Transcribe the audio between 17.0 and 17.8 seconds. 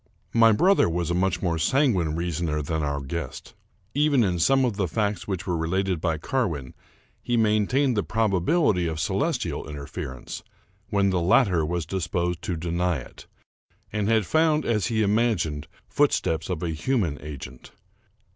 agent.